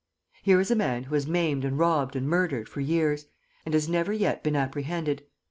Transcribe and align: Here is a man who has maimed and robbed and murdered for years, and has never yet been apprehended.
Here 0.41 0.59
is 0.59 0.71
a 0.71 0.75
man 0.75 1.03
who 1.03 1.13
has 1.13 1.27
maimed 1.27 1.63
and 1.63 1.77
robbed 1.77 2.15
and 2.15 2.27
murdered 2.27 2.67
for 2.67 2.81
years, 2.81 3.27
and 3.67 3.75
has 3.75 3.87
never 3.87 4.11
yet 4.11 4.41
been 4.43 4.55
apprehended. 4.55 5.25